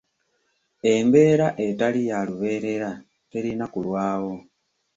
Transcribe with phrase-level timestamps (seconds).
[0.93, 2.91] Embeera etali ya lubeerera
[3.31, 4.33] terina kulwawo.